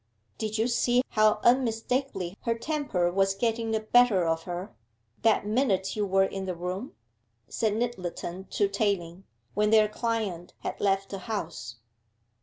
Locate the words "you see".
0.57-1.03